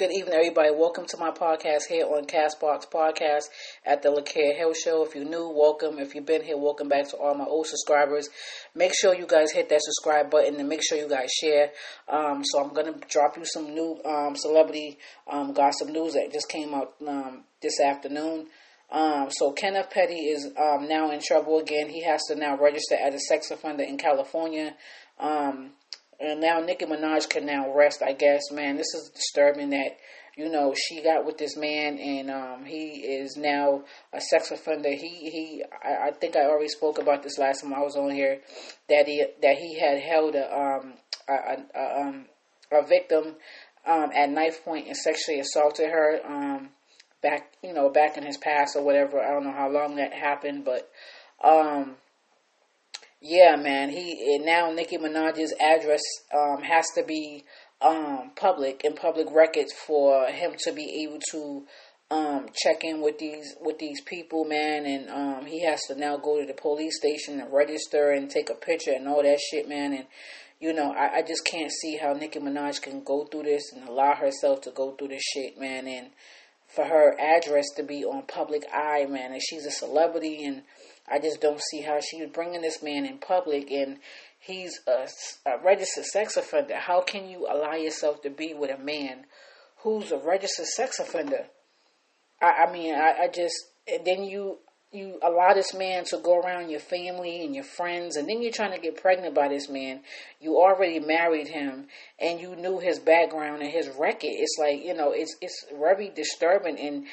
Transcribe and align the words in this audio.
Good 0.00 0.12
evening, 0.12 0.32
everybody. 0.32 0.70
Welcome 0.70 1.04
to 1.08 1.18
my 1.18 1.30
podcast 1.30 1.82
here 1.90 2.06
on 2.06 2.24
Castbox 2.24 2.90
Podcast 2.90 3.50
at 3.84 4.02
the 4.02 4.08
LaCare 4.08 4.56
Hill 4.56 4.72
Show. 4.72 5.04
If 5.04 5.14
you're 5.14 5.26
new, 5.26 5.50
welcome. 5.50 5.98
If 5.98 6.14
you've 6.14 6.24
been 6.24 6.42
here, 6.42 6.56
welcome 6.56 6.88
back 6.88 7.10
to 7.10 7.18
all 7.18 7.34
my 7.34 7.44
old 7.44 7.66
subscribers. 7.66 8.26
Make 8.74 8.94
sure 8.98 9.14
you 9.14 9.26
guys 9.26 9.52
hit 9.52 9.68
that 9.68 9.82
subscribe 9.82 10.30
button 10.30 10.58
and 10.58 10.66
make 10.70 10.80
sure 10.82 10.96
you 10.96 11.06
guys 11.06 11.28
share. 11.30 11.72
Um, 12.08 12.42
so 12.46 12.64
I'm 12.64 12.72
gonna 12.72 12.94
drop 13.10 13.36
you 13.36 13.44
some 13.44 13.74
new 13.74 14.00
um, 14.06 14.36
celebrity 14.36 14.96
um, 15.30 15.52
gossip 15.52 15.90
news 15.90 16.14
that 16.14 16.32
just 16.32 16.48
came 16.48 16.72
out 16.72 16.94
um, 17.06 17.44
this 17.60 17.78
afternoon. 17.78 18.46
Um, 18.90 19.28
so 19.30 19.52
Kenneth 19.52 19.90
Petty 19.90 20.30
is 20.30 20.46
um, 20.58 20.88
now 20.88 21.10
in 21.10 21.20
trouble 21.22 21.58
again. 21.58 21.90
He 21.90 22.04
has 22.04 22.22
to 22.28 22.36
now 22.36 22.56
register 22.56 22.94
as 22.94 23.14
a 23.14 23.20
sex 23.20 23.50
offender 23.50 23.84
in 23.84 23.98
California. 23.98 24.74
And 26.20 26.40
now 26.40 26.60
Nicki 26.60 26.84
Minaj 26.84 27.28
can 27.30 27.46
now 27.46 27.72
rest, 27.74 28.02
I 28.02 28.12
guess. 28.12 28.50
Man, 28.52 28.76
this 28.76 28.94
is 28.94 29.10
disturbing 29.14 29.70
that, 29.70 29.96
you 30.36 30.50
know, 30.50 30.74
she 30.76 31.02
got 31.02 31.24
with 31.24 31.38
this 31.38 31.56
man 31.56 31.98
and 31.98 32.30
um, 32.30 32.64
he 32.66 32.88
is 32.98 33.36
now 33.36 33.84
a 34.12 34.20
sex 34.20 34.50
offender. 34.50 34.90
He, 34.90 35.30
he, 35.30 35.64
I, 35.82 36.08
I 36.08 36.10
think 36.10 36.36
I 36.36 36.44
already 36.44 36.68
spoke 36.68 36.98
about 36.98 37.22
this 37.22 37.38
last 37.38 37.62
time 37.62 37.72
I 37.72 37.80
was 37.80 37.96
on 37.96 38.10
here, 38.10 38.40
that 38.90 39.06
he, 39.06 39.24
that 39.40 39.56
he 39.56 39.78
had 39.78 39.98
held 39.98 40.34
a, 40.34 40.54
um, 40.54 40.92
a, 41.26 41.78
a, 41.78 42.00
um, 42.00 42.26
a 42.70 42.86
victim 42.86 43.36
um, 43.86 44.10
at 44.14 44.28
knife 44.28 44.62
point 44.62 44.88
and 44.88 44.96
sexually 44.96 45.40
assaulted 45.40 45.88
her 45.88 46.20
um, 46.26 46.68
back, 47.22 47.54
you 47.62 47.72
know, 47.72 47.88
back 47.88 48.18
in 48.18 48.26
his 48.26 48.36
past 48.36 48.76
or 48.76 48.84
whatever. 48.84 49.22
I 49.22 49.32
don't 49.32 49.44
know 49.44 49.52
how 49.52 49.70
long 49.70 49.96
that 49.96 50.12
happened, 50.12 50.66
but 50.66 50.90
um, 51.42 51.96
yeah, 53.20 53.56
man. 53.56 53.90
He 53.90 54.34
and 54.36 54.46
now 54.46 54.72
Nicki 54.72 54.96
Minaj's 54.96 55.54
address 55.60 56.00
um, 56.34 56.62
has 56.62 56.86
to 56.94 57.04
be 57.04 57.44
um, 57.82 58.30
public 58.34 58.82
in 58.84 58.94
public 58.94 59.28
records 59.30 59.72
for 59.72 60.26
him 60.26 60.52
to 60.60 60.72
be 60.72 61.04
able 61.04 61.18
to 61.30 61.66
um, 62.10 62.46
check 62.54 62.82
in 62.82 63.02
with 63.02 63.18
these 63.18 63.54
with 63.60 63.78
these 63.78 64.00
people, 64.00 64.44
man. 64.44 64.86
And 64.86 65.10
um, 65.10 65.46
he 65.46 65.64
has 65.64 65.80
to 65.88 65.94
now 65.94 66.16
go 66.16 66.40
to 66.40 66.46
the 66.46 66.54
police 66.54 66.96
station 66.96 67.40
and 67.40 67.52
register 67.52 68.10
and 68.10 68.30
take 68.30 68.48
a 68.48 68.54
picture 68.54 68.92
and 68.92 69.06
all 69.06 69.22
that 69.22 69.38
shit, 69.38 69.68
man. 69.68 69.92
And 69.92 70.06
you 70.58 70.72
know, 70.72 70.92
I, 70.92 71.18
I 71.18 71.22
just 71.22 71.44
can't 71.44 71.70
see 71.70 71.96
how 71.96 72.14
Nicki 72.14 72.38
Minaj 72.38 72.80
can 72.80 73.02
go 73.04 73.24
through 73.24 73.44
this 73.44 73.72
and 73.74 73.86
allow 73.86 74.14
herself 74.14 74.62
to 74.62 74.70
go 74.70 74.92
through 74.92 75.08
this 75.08 75.22
shit, 75.22 75.58
man. 75.58 75.86
And 75.86 76.10
for 76.68 76.84
her 76.84 77.18
address 77.20 77.66
to 77.76 77.82
be 77.82 78.04
on 78.04 78.22
public 78.22 78.64
eye, 78.72 79.06
man. 79.08 79.32
And 79.32 79.42
she's 79.42 79.66
a 79.66 79.70
celebrity 79.70 80.44
and 80.44 80.62
I 81.10 81.18
just 81.18 81.40
don't 81.40 81.60
see 81.60 81.82
how 81.82 81.98
she 82.00 82.22
was 82.22 82.30
bringing 82.30 82.62
this 82.62 82.82
man 82.82 83.04
in 83.04 83.18
public 83.18 83.70
and 83.70 83.98
he's 84.38 84.80
a, 84.86 85.08
a, 85.50 85.58
registered 85.62 86.04
sex 86.04 86.36
offender. 86.36 86.76
How 86.76 87.00
can 87.00 87.28
you 87.28 87.46
allow 87.50 87.74
yourself 87.74 88.22
to 88.22 88.30
be 88.30 88.54
with 88.54 88.70
a 88.70 88.82
man 88.82 89.26
who's 89.78 90.12
a 90.12 90.18
registered 90.18 90.66
sex 90.66 90.98
offender? 90.98 91.46
I, 92.40 92.66
I 92.66 92.72
mean, 92.72 92.94
I, 92.94 93.24
I 93.24 93.28
just, 93.28 93.56
then 94.04 94.24
you, 94.24 94.58
you 94.92 95.20
allow 95.22 95.54
this 95.54 95.72
man 95.72 96.04
to 96.06 96.18
go 96.18 96.40
around 96.40 96.68
your 96.68 96.80
family 96.80 97.44
and 97.44 97.54
your 97.54 97.64
friends, 97.64 98.16
and 98.16 98.28
then 98.28 98.42
you're 98.42 98.50
trying 98.50 98.72
to 98.72 98.80
get 98.80 99.00
pregnant 99.00 99.34
by 99.34 99.48
this 99.48 99.68
man. 99.68 100.00
You 100.40 100.56
already 100.56 100.98
married 100.98 101.46
him, 101.46 101.86
and 102.18 102.40
you 102.40 102.56
knew 102.56 102.80
his 102.80 102.98
background 102.98 103.62
and 103.62 103.70
his 103.70 103.88
record. 103.88 104.32
It's 104.32 104.56
like 104.58 104.84
you 104.84 104.94
know, 104.94 105.12
it's 105.12 105.36
it's 105.40 105.64
very 105.78 106.10
disturbing, 106.10 106.76
and 106.80 107.06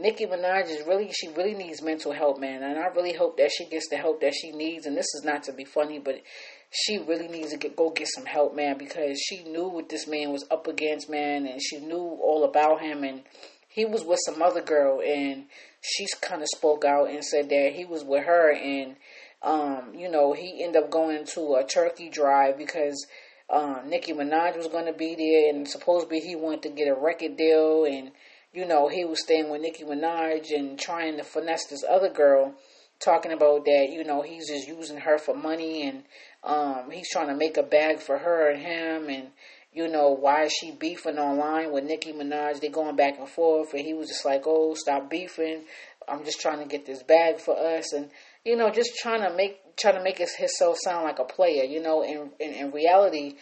Nicki 0.00 0.24
Minaj 0.24 0.70
is 0.70 0.86
really 0.86 1.10
she 1.12 1.28
really 1.28 1.54
needs 1.54 1.82
mental 1.82 2.12
help, 2.12 2.40
man, 2.40 2.62
and 2.62 2.78
I 2.78 2.86
really 2.86 3.12
hope 3.12 3.36
that 3.36 3.50
she 3.50 3.66
gets 3.66 3.88
the 3.90 3.96
help 3.96 4.22
that 4.22 4.34
she 4.34 4.50
needs. 4.50 4.86
And 4.86 4.96
this 4.96 5.06
is 5.14 5.22
not 5.24 5.42
to 5.44 5.52
be 5.52 5.64
funny, 5.64 5.98
but 5.98 6.22
she 6.70 6.98
really 6.98 7.28
needs 7.28 7.50
to 7.50 7.58
get, 7.58 7.76
go 7.76 7.90
get 7.90 8.08
some 8.08 8.24
help, 8.24 8.54
man, 8.54 8.78
because 8.78 9.20
she 9.20 9.42
knew 9.44 9.68
what 9.68 9.90
this 9.90 10.06
man 10.06 10.32
was 10.32 10.46
up 10.50 10.66
against, 10.66 11.10
man, 11.10 11.46
and 11.46 11.60
she 11.62 11.80
knew 11.80 12.18
all 12.22 12.44
about 12.44 12.80
him. 12.80 13.04
And 13.04 13.22
he 13.68 13.84
was 13.84 14.02
with 14.02 14.20
some 14.24 14.40
other 14.40 14.62
girl, 14.62 15.00
and 15.00 15.44
she 15.82 16.06
kind 16.22 16.40
of 16.40 16.48
spoke 16.48 16.84
out 16.84 17.10
and 17.10 17.22
said 17.22 17.50
that 17.50 17.72
he 17.74 17.84
was 17.84 18.02
with 18.02 18.24
her, 18.24 18.52
and 18.52 18.96
um, 19.42 19.92
you 19.94 20.10
know 20.10 20.32
he 20.32 20.64
ended 20.64 20.82
up 20.82 20.90
going 20.90 21.26
to 21.34 21.56
a 21.56 21.66
turkey 21.66 22.08
drive 22.08 22.56
because. 22.56 23.06
Um, 23.52 23.88
Nicki 23.88 24.12
Minaj 24.12 24.56
was 24.56 24.68
going 24.68 24.86
to 24.86 24.92
be 24.92 25.16
there, 25.16 25.52
and 25.52 25.66
supposedly 25.66 26.20
he 26.20 26.36
wanted 26.36 26.62
to 26.62 26.68
get 26.68 26.86
a 26.86 26.94
record 26.94 27.36
deal, 27.36 27.84
and 27.84 28.12
you 28.52 28.66
know, 28.66 28.88
he 28.88 29.04
was 29.04 29.22
staying 29.22 29.50
with 29.50 29.60
Nicki 29.60 29.84
Minaj 29.84 30.50
and 30.50 30.78
trying 30.78 31.16
to 31.16 31.24
finesse 31.24 31.66
this 31.66 31.84
other 31.88 32.10
girl, 32.10 32.54
talking 32.98 33.32
about 33.32 33.64
that, 33.64 33.88
you 33.90 34.04
know, 34.04 34.22
he's 34.22 34.48
just 34.48 34.68
using 34.68 34.98
her 34.98 35.18
for 35.18 35.34
money 35.34 35.86
and 35.88 36.02
um, 36.42 36.90
he's 36.90 37.10
trying 37.10 37.28
to 37.28 37.36
make 37.36 37.56
a 37.56 37.62
bag 37.62 38.00
for 38.00 38.18
her 38.18 38.50
and 38.50 38.60
him 38.60 39.08
and, 39.08 39.28
you 39.72 39.86
know, 39.86 40.10
why 40.10 40.44
is 40.44 40.52
she 40.52 40.72
beefing 40.72 41.18
online 41.18 41.72
with 41.72 41.84
Nicki 41.84 42.12
Minaj? 42.12 42.60
They're 42.60 42.70
going 42.70 42.96
back 42.96 43.18
and 43.18 43.28
forth 43.28 43.72
and 43.72 43.82
he 43.82 43.94
was 43.94 44.08
just 44.08 44.24
like, 44.24 44.42
oh, 44.46 44.74
stop 44.74 45.08
beefing. 45.08 45.62
I'm 46.08 46.24
just 46.24 46.40
trying 46.40 46.58
to 46.58 46.66
get 46.66 46.86
this 46.86 47.04
bag 47.04 47.38
for 47.38 47.56
us 47.56 47.92
and, 47.92 48.10
you 48.44 48.56
know, 48.56 48.70
just 48.70 48.96
trying 48.96 49.22
to 49.22 49.34
make 49.34 49.58
trying 49.76 49.94
to 49.94 50.02
make 50.02 50.18
his, 50.18 50.34
himself 50.34 50.76
sound 50.82 51.04
like 51.04 51.18
a 51.18 51.24
player, 51.24 51.64
you 51.64 51.80
know, 51.80 52.02
in, 52.02 52.30
in, 52.38 52.52
in 52.52 52.70
reality, 52.70 53.36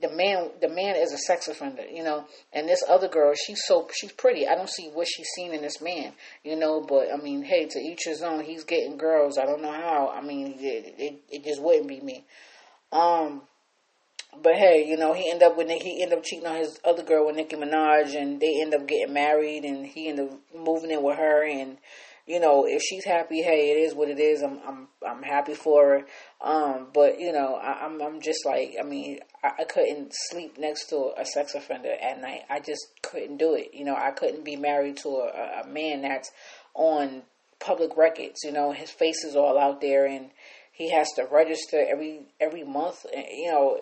the, 0.00 0.08
man 0.08 0.50
the 0.60 0.68
man 0.68 0.96
is 0.96 1.12
a 1.12 1.18
sex 1.18 1.48
offender, 1.48 1.82
you 1.82 2.02
know, 2.02 2.24
and 2.52 2.68
this 2.68 2.82
other 2.88 3.08
girl, 3.08 3.32
she's 3.34 3.60
so 3.66 3.88
she's 3.94 4.12
pretty. 4.12 4.46
I 4.46 4.54
don't 4.54 4.68
see 4.68 4.88
what 4.92 5.06
she's 5.08 5.28
seen 5.36 5.52
in 5.52 5.62
this 5.62 5.80
man, 5.80 6.12
you 6.44 6.56
know. 6.56 6.80
But 6.80 7.12
I 7.12 7.16
mean, 7.16 7.42
hey, 7.42 7.66
to 7.66 7.78
each 7.78 8.02
his 8.04 8.22
own. 8.22 8.44
He's 8.44 8.64
getting 8.64 8.96
girls. 8.96 9.38
I 9.38 9.46
don't 9.46 9.62
know 9.62 9.72
how. 9.72 10.12
I 10.14 10.20
mean, 10.20 10.56
it 10.58 10.94
it, 10.98 11.22
it 11.30 11.44
just 11.44 11.62
wouldn't 11.62 11.88
be 11.88 12.00
me. 12.00 12.24
Um, 12.92 13.42
but 14.42 14.54
hey, 14.54 14.86
you 14.86 14.96
know, 14.96 15.14
he 15.14 15.30
ended 15.30 15.48
up 15.48 15.56
with 15.56 15.68
he 15.68 16.02
ended 16.02 16.18
up 16.18 16.24
cheating 16.24 16.46
on 16.46 16.56
his 16.56 16.78
other 16.84 17.02
girl 17.02 17.26
with 17.26 17.36
Nicki 17.36 17.56
Minaj, 17.56 18.14
and 18.14 18.40
they 18.40 18.60
end 18.60 18.74
up 18.74 18.86
getting 18.86 19.14
married, 19.14 19.64
and 19.64 19.86
he 19.86 20.08
ended 20.08 20.30
up 20.30 20.38
moving 20.56 20.90
in 20.90 21.02
with 21.02 21.16
her, 21.16 21.44
and 21.44 21.78
you 22.28 22.40
know, 22.40 22.66
if 22.66 22.82
she's 22.82 23.04
happy, 23.04 23.42
hey, 23.42 23.70
it 23.70 23.78
is 23.78 23.94
what 23.94 24.08
it 24.08 24.20
is. 24.20 24.42
I'm 24.42 24.60
I'm 24.66 24.88
I'm 25.04 25.22
happy 25.22 25.54
for 25.54 25.88
her. 25.88 26.06
Um, 26.46 26.88
but 26.92 27.18
you 27.18 27.32
know, 27.32 27.54
I, 27.54 27.86
am 27.86 28.02
I'm, 28.02 28.02
I'm 28.02 28.20
just 28.20 28.44
like, 28.44 28.74
I 28.78 28.84
mean, 28.84 29.20
I, 29.42 29.52
I, 29.60 29.64
couldn't 29.64 30.12
sleep 30.12 30.58
next 30.58 30.90
to 30.90 31.12
a 31.16 31.24
sex 31.24 31.54
offender 31.54 31.90
at 31.90 32.20
night. 32.20 32.42
I 32.50 32.60
just 32.60 32.86
couldn't 33.02 33.38
do 33.38 33.54
it. 33.54 33.70
You 33.72 33.86
know, 33.86 33.96
I 33.96 34.10
couldn't 34.10 34.44
be 34.44 34.56
married 34.56 34.98
to 34.98 35.08
a, 35.08 35.62
a 35.64 35.66
man 35.66 36.02
that's 36.02 36.30
on 36.74 37.22
public 37.60 37.96
records. 37.96 38.40
You 38.44 38.52
know, 38.52 38.72
his 38.72 38.90
face 38.90 39.24
is 39.24 39.34
all 39.34 39.58
out 39.58 39.80
there, 39.80 40.04
and 40.04 40.30
he 40.70 40.90
has 40.90 41.08
to 41.16 41.24
register 41.24 41.82
every 41.88 42.26
every 42.38 42.62
month. 42.62 43.06
You 43.12 43.52
know, 43.52 43.78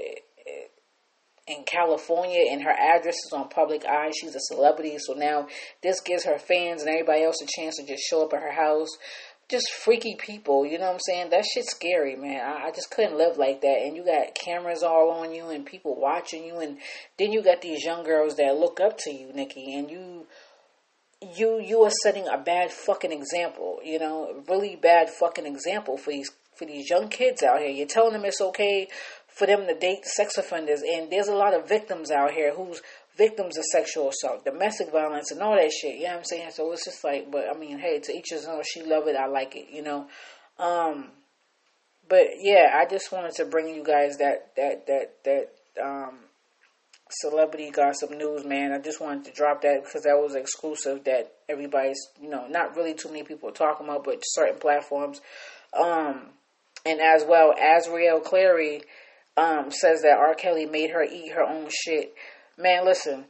in 1.46 1.62
California 1.64 2.44
and 2.50 2.62
her 2.62 2.72
address 2.72 3.14
is 3.24 3.32
on 3.32 3.48
public 3.48 3.84
eye. 3.84 4.10
She's 4.20 4.34
a 4.34 4.40
celebrity, 4.40 4.96
so 4.98 5.14
now 5.14 5.46
this 5.82 6.00
gives 6.00 6.24
her 6.24 6.38
fans 6.38 6.82
and 6.82 6.90
everybody 6.90 7.22
else 7.22 7.40
a 7.40 7.46
chance 7.46 7.76
to 7.76 7.86
just 7.86 8.02
show 8.02 8.24
up 8.24 8.32
at 8.32 8.42
her 8.42 8.52
house. 8.52 8.88
Just 9.48 9.70
freaky 9.70 10.16
people, 10.18 10.66
you 10.66 10.76
know 10.76 10.86
what 10.86 10.94
I'm 10.94 11.00
saying? 11.06 11.30
That 11.30 11.44
shit's 11.44 11.70
scary, 11.70 12.16
man. 12.16 12.40
I, 12.44 12.66
I 12.66 12.70
just 12.72 12.90
couldn't 12.90 13.16
live 13.16 13.38
like 13.38 13.60
that. 13.60 13.78
And 13.84 13.96
you 13.96 14.04
got 14.04 14.34
cameras 14.34 14.82
all 14.82 15.10
on 15.10 15.32
you 15.32 15.50
and 15.50 15.64
people 15.64 15.94
watching 15.96 16.44
you, 16.44 16.58
and 16.58 16.78
then 17.16 17.30
you 17.30 17.44
got 17.44 17.62
these 17.62 17.84
young 17.84 18.02
girls 18.02 18.34
that 18.36 18.58
look 18.58 18.80
up 18.80 18.98
to 19.04 19.12
you, 19.12 19.32
Nicki, 19.32 19.72
and 19.78 19.88
you 19.88 20.26
you 21.36 21.60
you 21.60 21.80
are 21.82 21.92
setting 22.02 22.26
a 22.26 22.38
bad 22.38 22.72
fucking 22.72 23.12
example, 23.12 23.78
you 23.84 24.00
know, 24.00 24.42
really 24.48 24.74
bad 24.74 25.10
fucking 25.10 25.46
example 25.46 25.96
for 25.96 26.10
these 26.10 26.30
for 26.56 26.64
these 26.64 26.90
young 26.90 27.08
kids 27.08 27.44
out 27.44 27.60
here. 27.60 27.70
You're 27.70 27.86
telling 27.86 28.14
them 28.14 28.24
it's 28.24 28.40
okay 28.40 28.88
for 29.36 29.46
them 29.46 29.66
to 29.66 29.74
date 29.74 30.04
sex 30.06 30.38
offenders. 30.38 30.82
And 30.82 31.10
there's 31.10 31.28
a 31.28 31.34
lot 31.34 31.54
of 31.54 31.68
victims 31.68 32.10
out 32.10 32.32
here 32.32 32.54
who's 32.54 32.80
victims 33.18 33.58
of 33.58 33.64
sexual 33.64 34.08
assault, 34.08 34.44
domestic 34.44 34.90
violence, 34.90 35.30
and 35.30 35.42
all 35.42 35.54
that 35.54 35.70
shit. 35.70 35.96
You 35.96 36.04
know 36.04 36.12
what 36.12 36.18
I'm 36.18 36.24
saying? 36.24 36.50
So 36.54 36.72
it's 36.72 36.86
just 36.86 37.04
like, 37.04 37.30
but 37.30 37.44
I 37.54 37.58
mean, 37.58 37.78
hey, 37.78 38.00
to 38.00 38.12
each 38.12 38.30
his 38.30 38.46
own. 38.46 38.62
She 38.64 38.82
love 38.82 39.06
it. 39.08 39.14
I 39.14 39.26
like 39.26 39.54
it. 39.54 39.66
You 39.70 39.82
know. 39.82 40.08
Um, 40.58 41.10
but 42.08 42.28
yeah, 42.40 42.72
I 42.74 42.88
just 42.88 43.12
wanted 43.12 43.32
to 43.34 43.44
bring 43.44 43.68
you 43.68 43.84
guys 43.84 44.16
that 44.18 44.54
that 44.56 44.86
that 44.86 45.24
that 45.24 45.84
um, 45.84 46.14
celebrity 47.10 47.70
gossip 47.70 48.10
news, 48.10 48.42
man. 48.42 48.72
I 48.72 48.78
just 48.78 49.02
wanted 49.02 49.26
to 49.26 49.32
drop 49.32 49.60
that 49.62 49.84
because 49.84 50.04
that 50.04 50.16
was 50.16 50.34
exclusive 50.34 51.04
that 51.04 51.32
everybody's, 51.46 52.00
you 52.22 52.30
know, 52.30 52.46
not 52.48 52.74
really 52.74 52.94
too 52.94 53.08
many 53.08 53.22
people 53.22 53.50
talking 53.52 53.86
about, 53.86 54.04
but 54.04 54.20
certain 54.22 54.58
platforms. 54.58 55.20
Um, 55.78 56.30
and 56.86 57.00
as 57.00 57.22
well, 57.28 57.54
Azriel 57.54 58.24
Clary 58.24 58.80
um, 59.36 59.70
says 59.70 60.02
that 60.02 60.16
R. 60.18 60.34
Kelly 60.34 60.66
made 60.66 60.90
her 60.90 61.02
eat 61.02 61.32
her 61.32 61.42
own 61.42 61.68
shit. 61.70 62.14
Man, 62.58 62.84
listen, 62.84 63.26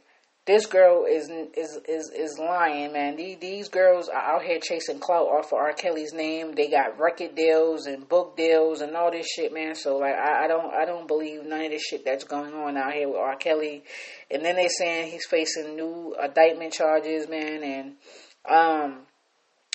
this 0.47 0.65
girl 0.65 1.05
is 1.05 1.29
is 1.29 1.77
is 1.87 2.09
is 2.15 2.39
lying, 2.39 2.93
man. 2.93 3.17
These 3.17 3.37
these 3.39 3.69
girls 3.69 4.07
are 4.07 4.35
out 4.35 4.43
here 4.43 4.59
chasing 4.61 4.99
clout 4.99 5.27
off 5.27 5.47
of 5.47 5.59
R. 5.59 5.73
Kelly's 5.73 6.13
name. 6.13 6.55
They 6.55 6.69
got 6.69 6.97
record 6.97 7.35
deals 7.35 7.85
and 7.85 8.07
book 8.07 8.37
deals 8.37 8.79
and 8.79 8.95
all 8.95 9.11
this 9.11 9.27
shit, 9.27 9.53
man. 9.53 9.75
So 9.75 9.97
like, 9.97 10.15
I, 10.15 10.45
I 10.45 10.47
don't 10.47 10.73
I 10.73 10.85
don't 10.85 11.07
believe 11.07 11.43
none 11.43 11.65
of 11.65 11.71
this 11.71 11.83
shit 11.83 12.05
that's 12.05 12.23
going 12.23 12.53
on 12.53 12.77
out 12.77 12.93
here 12.93 13.09
with 13.09 13.17
R. 13.17 13.35
Kelly. 13.35 13.83
And 14.31 14.43
then 14.45 14.55
they 14.55 14.69
saying 14.69 15.11
he's 15.11 15.25
facing 15.25 15.75
new 15.75 16.15
indictment 16.23 16.71
charges, 16.71 17.27
man, 17.27 17.63
and 17.63 17.95
um 18.49 19.01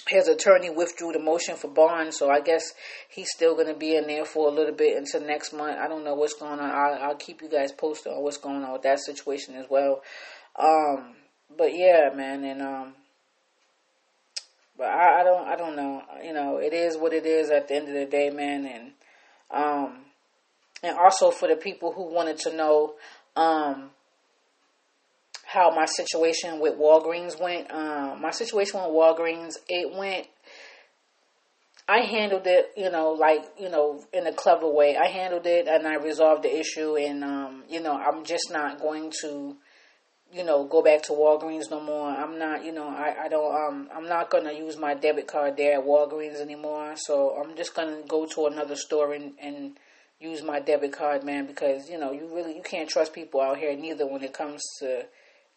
his 0.09 0.29
attorney 0.29 0.71
withdrew 0.71 1.13
the 1.13 1.19
motion 1.19 1.57
for 1.57 1.69
bond, 1.69 2.15
so 2.15 2.31
I 2.31 2.41
guess 2.41 2.73
he's 3.09 3.31
still 3.31 3.55
going 3.55 3.69
to 3.69 3.75
be 3.75 3.97
in 3.97 4.07
there 4.07 4.25
for 4.25 4.49
a 4.49 4.51
little 4.51 4.75
bit 4.75 4.97
until 4.97 5.21
next 5.21 5.53
month. 5.53 5.79
I 5.79 5.89
don't 5.89 6.05
know 6.05 6.15
what's 6.15 6.35
going 6.35 6.59
on. 6.59 6.71
I'll, 6.71 7.11
I'll 7.11 7.17
keep 7.17 7.43
you 7.43 7.49
guys 7.49 7.73
posted 7.73 8.13
on 8.13 8.23
what's 8.23 8.39
going 8.39 8.63
on 8.65 8.73
with 8.73 8.83
that 8.83 9.01
situation 9.01 9.55
as 9.55 9.67
well. 9.71 10.03
Um, 10.59 11.15
but 11.57 11.75
yeah, 11.75 12.11
man, 12.15 12.45
and 12.45 12.63
um, 12.63 12.95
but 14.77 14.87
I, 14.87 15.21
I 15.21 15.25
don't 15.25 15.49
I 15.49 15.57
don't 15.57 15.77
know. 15.77 16.03
You 16.25 16.33
know, 16.33 16.59
it 16.59 16.73
is 16.73 16.97
what 16.97 17.13
it 17.13 17.27
is 17.27 17.51
at 17.51 17.69
the 17.69 17.77
end 17.77 17.89
of 17.89 17.95
the 17.95 18.07
day, 18.07 18.31
man, 18.31 18.67
and 18.67 18.93
um, 19.51 19.99
and 20.83 20.97
also 20.99 21.31
for 21.31 21.49
the 21.49 21.57
people 21.57 21.93
who 21.93 22.13
wanted 22.13 22.39
to 22.41 22.57
know 22.57 22.95
um 23.37 23.91
how 25.53 25.71
my 25.71 25.85
situation 25.85 26.61
with 26.61 26.75
Walgreens 26.79 27.41
went. 27.41 27.71
Um, 27.71 28.21
my 28.21 28.31
situation 28.31 28.81
with 28.81 28.91
Walgreens, 28.91 29.55
it 29.69 29.95
went 29.97 30.27
I 31.89 32.03
handled 32.03 32.47
it, 32.47 32.71
you 32.77 32.91
know, 32.91 33.11
like, 33.11 33.45
you 33.59 33.69
know, 33.69 34.03
in 34.13 34.27
a 34.27 34.33
clever 34.33 34.69
way. 34.69 34.97
I 34.97 35.09
handled 35.09 35.47
it 35.47 35.67
and 35.67 35.87
I 35.87 35.97
resolved 35.97 36.45
the 36.45 36.57
issue 36.57 36.97
and 36.97 37.25
um, 37.25 37.65
you 37.69 37.81
know, 37.81 37.95
I'm 37.95 38.25
just 38.25 38.51
not 38.51 38.81
going 38.81 39.13
to 39.23 39.57
you 40.33 40.45
know, 40.45 40.65
go 40.65 40.83
back 40.83 41.03
to 41.03 41.13
Walgreens 41.13 41.71
no 41.71 41.79
more. 41.79 42.09
I'm 42.09 42.39
not, 42.39 42.65
you 42.65 42.73
know, 42.73 42.89
I, 42.89 43.25
I 43.25 43.29
don't 43.29 43.55
um 43.55 43.89
I'm 43.95 44.09
not 44.09 44.31
gonna 44.31 44.53
use 44.53 44.79
my 44.79 44.95
debit 44.95 45.27
card 45.27 45.59
there 45.59 45.79
at 45.79 45.85
Walgreens 45.85 46.41
anymore. 46.41 46.95
So 46.97 47.37
I'm 47.37 47.55
just 47.57 47.75
gonna 47.75 48.01
go 48.09 48.25
to 48.27 48.47
another 48.47 48.77
store 48.77 49.13
and, 49.13 49.35
and 49.39 49.77
use 50.19 50.43
my 50.43 50.61
debit 50.61 50.93
card, 50.93 51.25
man, 51.25 51.47
because, 51.47 51.91
you 51.91 51.99
know, 51.99 52.13
you 52.13 52.35
really 52.35 52.57
you 52.57 52.63
can't 52.63 52.89
trust 52.89 53.13
people 53.13 53.43
out 53.43 53.59
here 53.59 53.77
neither 53.77 54.07
when 54.07 54.23
it 54.23 54.33
comes 54.33 54.63
to 54.79 55.05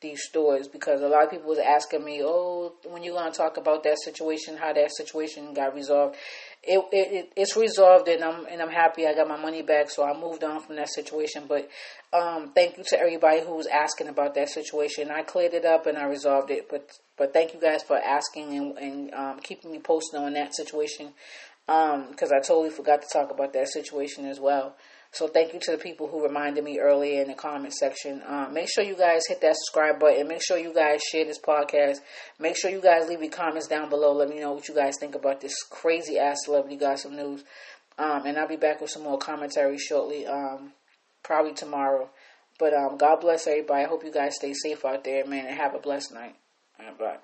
these 0.05 0.23
stores 0.23 0.67
because 0.67 1.01
a 1.01 1.07
lot 1.07 1.23
of 1.23 1.31
people 1.31 1.49
was 1.49 1.59
asking 1.59 2.03
me, 2.03 2.21
"Oh, 2.23 2.73
when 2.83 3.03
you 3.03 3.13
gonna 3.13 3.31
talk 3.31 3.57
about 3.57 3.83
that 3.83 3.97
situation, 4.03 4.57
how 4.57 4.73
that 4.73 4.91
situation 4.95 5.53
got 5.53 5.73
resolved?" 5.73 6.15
It, 6.63 6.83
it, 6.91 7.33
it's 7.35 7.55
resolved, 7.55 8.07
and 8.07 8.23
I'm 8.23 8.45
and 8.45 8.61
I'm 8.61 8.69
happy. 8.69 9.05
I 9.05 9.13
got 9.13 9.27
my 9.27 9.37
money 9.37 9.61
back, 9.61 9.89
so 9.89 10.03
I 10.03 10.19
moved 10.19 10.43
on 10.43 10.61
from 10.61 10.75
that 10.77 10.89
situation. 10.89 11.45
But 11.47 11.69
um, 12.13 12.51
thank 12.53 12.77
you 12.77 12.83
to 12.87 12.99
everybody 12.99 13.41
who 13.41 13.55
was 13.55 13.67
asking 13.67 14.07
about 14.07 14.35
that 14.35 14.49
situation. 14.49 15.11
I 15.11 15.23
cleared 15.23 15.53
it 15.53 15.65
up 15.65 15.85
and 15.85 15.97
I 15.97 16.05
resolved 16.05 16.51
it. 16.51 16.69
But 16.69 16.89
but 17.17 17.33
thank 17.33 17.53
you 17.53 17.59
guys 17.59 17.83
for 17.83 17.97
asking 17.97 18.55
and, 18.57 18.77
and 18.77 19.13
um, 19.13 19.39
keeping 19.39 19.71
me 19.71 19.79
posted 19.79 20.19
on 20.19 20.33
that 20.33 20.55
situation 20.55 21.13
because 21.65 22.31
um, 22.31 22.37
I 22.37 22.39
totally 22.39 22.69
forgot 22.69 23.01
to 23.01 23.07
talk 23.11 23.31
about 23.31 23.53
that 23.53 23.69
situation 23.69 24.25
as 24.25 24.39
well. 24.39 24.75
So 25.11 25.29
thank 25.29 25.53
you 25.53 25.59
to 25.61 25.71
the 25.71 25.77
people 25.77 26.07
who 26.07 26.21
reminded 26.21 26.63
me 26.63 26.77
earlier 26.77 27.21
in 27.21 27.29
the 27.29 27.35
comment 27.35 27.73
section. 27.73 28.21
Um, 28.27 28.53
make 28.53 28.67
sure 28.69 28.83
you 28.83 28.97
guys 28.97 29.21
hit 29.27 29.39
that 29.41 29.55
subscribe 29.55 29.97
button. 29.97 30.27
Make 30.27 30.43
sure 30.43 30.57
you 30.57 30.73
guys 30.73 30.99
share 31.09 31.23
this 31.23 31.39
podcast. 31.39 31.99
Make 32.37 32.57
sure 32.57 32.69
you 32.69 32.81
guys 32.81 33.07
leave 33.07 33.21
your 33.21 33.31
comments 33.31 33.67
down 33.67 33.89
below. 33.89 34.11
Let 34.11 34.27
me 34.27 34.41
know 34.41 34.51
what 34.51 34.67
you 34.67 34.75
guys 34.75 34.95
think 34.99 35.15
about 35.15 35.39
this 35.39 35.55
crazy 35.69 36.19
ass 36.19 36.39
celebrity 36.43 36.75
gossip 36.75 37.13
news. 37.13 37.45
Um, 37.97 38.25
and 38.25 38.37
I'll 38.37 38.47
be 38.47 38.57
back 38.57 38.81
with 38.81 38.89
some 38.89 39.03
more 39.03 39.17
commentary 39.17 39.77
shortly, 39.77 40.27
um, 40.27 40.73
probably 41.23 41.53
tomorrow. 41.53 42.09
But 42.59 42.73
um, 42.73 42.97
God 42.97 43.21
bless 43.21 43.47
everybody. 43.47 43.85
I 43.85 43.87
hope 43.87 44.03
you 44.03 44.11
guys 44.11 44.35
stay 44.35 44.53
safe 44.53 44.83
out 44.83 45.05
there, 45.05 45.25
man, 45.25 45.45
and 45.45 45.55
have 45.55 45.75
a 45.75 45.79
blessed 45.79 46.13
night. 46.13 46.35
Bye. 46.77 47.17